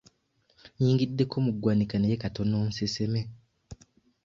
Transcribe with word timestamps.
Nnyingiddeko 0.75 1.35
mu 1.45 1.51
ggwanika 1.55 1.95
naye 1.97 2.21
katono 2.23 2.57
nseseme. 2.69 3.21